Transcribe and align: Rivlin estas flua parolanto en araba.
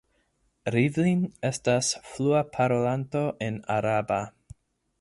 Rivlin 0.75 1.19
estas 1.49 1.91
flua 2.13 2.41
parolanto 2.57 3.23
en 3.49 3.61
araba. 3.77 4.19